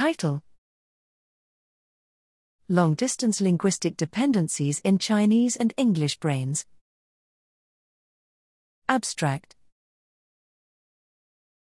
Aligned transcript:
Title 0.00 0.40
Long 2.70 2.94
distance 2.94 3.38
linguistic 3.38 3.98
dependencies 3.98 4.80
in 4.80 4.96
Chinese 4.96 5.56
and 5.56 5.74
English 5.76 6.18
brains. 6.18 6.64
Abstract 8.88 9.56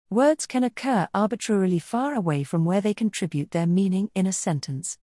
Words 0.09 0.47
can 0.47 0.63
occur 0.63 1.07
arbitrarily 1.13 1.77
far 1.77 2.15
away 2.15 2.43
from 2.43 2.65
where 2.65 2.81
they 2.81 2.95
contribute 2.95 3.51
their 3.51 3.67
meaning 3.67 4.09
in 4.15 4.25
a 4.25 4.33
sentence. 4.33 4.97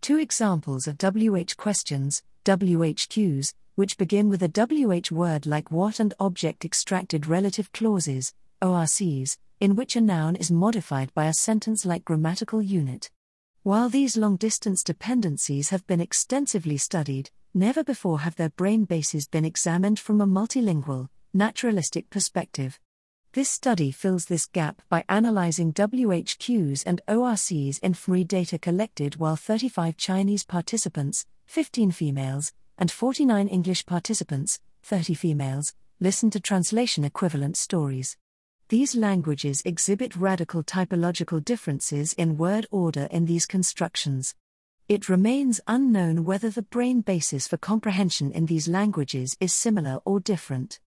Two 0.00 0.18
examples 0.18 0.86
of 0.86 0.96
WH 0.96 1.56
questions, 1.56 2.22
WHQs, 2.44 3.52
which 3.74 3.98
begin 3.98 4.28
with 4.28 4.44
a 4.44 4.48
WH 4.48 5.10
word 5.10 5.44
like 5.44 5.72
what 5.72 5.98
and 5.98 6.14
object 6.20 6.64
extracted 6.64 7.26
relative 7.26 7.72
clauses, 7.72 8.32
ORCs, 8.62 9.38
in 9.60 9.76
which 9.76 9.96
a 9.96 10.00
noun 10.00 10.36
is 10.36 10.50
modified 10.50 11.12
by 11.14 11.26
a 11.26 11.32
sentence 11.32 11.86
like 11.86 12.04
grammatical 12.04 12.60
unit. 12.60 13.10
While 13.62 13.88
these 13.88 14.16
long 14.16 14.36
distance 14.36 14.82
dependencies 14.82 15.70
have 15.70 15.86
been 15.86 16.00
extensively 16.00 16.76
studied, 16.76 17.30
never 17.54 17.82
before 17.82 18.20
have 18.20 18.36
their 18.36 18.50
brain 18.50 18.84
bases 18.84 19.26
been 19.26 19.44
examined 19.44 19.98
from 19.98 20.20
a 20.20 20.26
multilingual, 20.26 21.08
naturalistic 21.32 22.10
perspective. 22.10 22.78
This 23.32 23.50
study 23.50 23.90
fills 23.90 24.26
this 24.26 24.46
gap 24.46 24.82
by 24.88 25.04
analyzing 25.08 25.72
WHQs 25.72 26.84
and 26.86 27.00
ORCs 27.08 27.78
in 27.80 27.92
fMRI 27.92 28.26
data 28.26 28.58
collected 28.58 29.16
while 29.16 29.36
35 29.36 29.96
Chinese 29.96 30.44
participants, 30.44 31.26
15 31.46 31.90
females, 31.90 32.52
and 32.78 32.90
49 32.90 33.48
English 33.48 33.84
participants, 33.84 34.60
30 34.82 35.14
females, 35.14 35.74
listened 36.00 36.32
to 36.32 36.40
translation 36.40 37.04
equivalent 37.04 37.56
stories. 37.56 38.16
These 38.68 38.96
languages 38.96 39.62
exhibit 39.64 40.16
radical 40.16 40.64
typological 40.64 41.44
differences 41.44 42.12
in 42.14 42.36
word 42.36 42.66
order 42.72 43.06
in 43.12 43.26
these 43.26 43.46
constructions. 43.46 44.34
It 44.88 45.08
remains 45.08 45.60
unknown 45.68 46.24
whether 46.24 46.50
the 46.50 46.62
brain 46.62 47.00
basis 47.00 47.46
for 47.46 47.58
comprehension 47.58 48.32
in 48.32 48.46
these 48.46 48.66
languages 48.66 49.36
is 49.38 49.52
similar 49.52 50.00
or 50.04 50.18
different. 50.18 50.80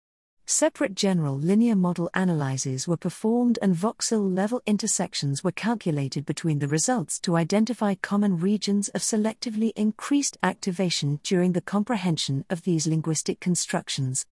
Separate 0.46 0.94
general 0.94 1.38
linear 1.38 1.78
model 1.78 2.10
analyses 2.14 2.86
were 2.86 2.98
performed 2.98 3.58
and 3.62 3.74
voxel 3.74 4.30
level 4.36 4.62
intersections 4.66 5.42
were 5.42 5.54
calculated 5.54 6.26
between 6.26 6.60
the 6.60 6.68
results 6.68 7.18
to 7.22 7.38
identify 7.38 7.96
common 7.96 8.40
regions 8.40 8.90
of 8.90 9.00
selectively 9.04 9.72
increased 9.78 10.38
activation 10.44 11.22
during 11.24 11.54
the 11.54 11.62
comprehension 11.62 12.44
of 12.50 12.64
these 12.64 12.88
linguistic 12.88 13.40
constructions. 13.40 14.26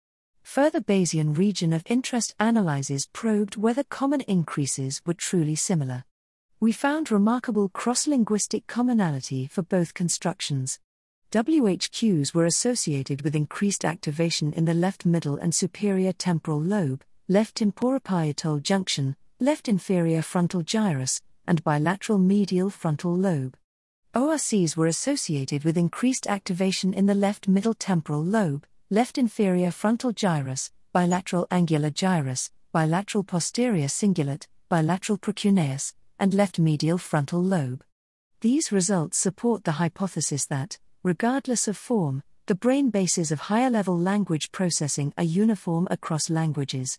Further 0.45 0.81
Bayesian 0.81 1.37
region 1.37 1.73
of 1.73 1.83
interest 1.87 2.35
analyses 2.39 3.09
probed 3.13 3.57
whether 3.57 3.83
common 3.83 4.21
increases 4.21 5.01
were 5.05 5.15
truly 5.15 5.57
similar. 5.57 6.05
We 6.61 6.71
found 6.71 7.11
remarkable 7.11 7.71
cross 7.71 8.07
linguistic 8.07 8.67
commonality 8.69 9.49
for 9.49 9.63
both 9.63 9.95
constructions. 9.95 10.79
WHQs 11.33 12.35
were 12.35 12.45
associated 12.45 13.23
with 13.23 13.35
increased 13.35 13.85
activation 13.85 14.53
in 14.53 14.67
the 14.67 14.75
left 14.75 15.05
middle 15.05 15.37
and 15.37 15.53
superior 15.53 16.13
temporal 16.13 16.61
lobe, 16.61 17.03
left 17.27 17.57
temporoparietal 17.57 18.63
junction, 18.63 19.17
left 19.41 19.67
inferior 19.67 20.23
frontal 20.23 20.63
gyrus, 20.63 21.21
and 21.49 21.65
bilateral 21.65 22.19
medial 22.19 22.71
frontal 22.71 23.17
lobe. 23.17 23.57
ORCs 24.15 24.77
were 24.77 24.87
associated 24.87 25.65
with 25.65 25.77
increased 25.77 26.29
activation 26.29 26.95
in 26.95 27.07
the 27.07 27.15
left 27.15 27.49
middle 27.49 27.75
temporal 27.75 28.23
lobe, 28.23 28.65
left 28.95 29.19
inferior 29.19 29.73
frontal 29.73 30.13
gyrus, 30.13 30.71
bilateral 30.93 31.49
angular 31.51 31.91
gyrus, 31.91 32.53
bilateral 32.71 33.25
posterior 33.25 33.89
cingulate, 33.89 34.47
bilateral 34.69 35.19
precuneus, 35.19 35.95
and 36.21 36.33
left 36.33 36.61
medial 36.61 36.97
frontal 36.97 37.43
lobe. 37.43 37.83
These 38.41 38.71
results 38.71 39.19
support 39.19 39.65
the 39.65 39.73
hypothesis 39.83 40.47
that, 40.47 40.79
regardless 41.03 41.67
of 41.67 41.77
form, 41.77 42.23
the 42.47 42.55
brain 42.55 42.91
bases 42.91 43.33
of 43.33 43.41
higher 43.41 43.69
level 43.69 43.99
language 43.99 44.53
processing 44.53 45.13
are 45.19 45.25
uniform 45.25 45.89
across 45.91 46.31
languages. 46.31 46.97